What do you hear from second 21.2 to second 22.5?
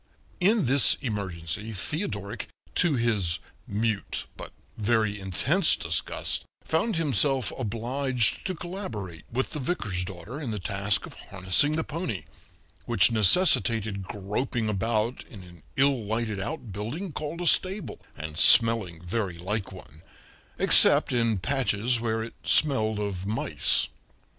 patches where it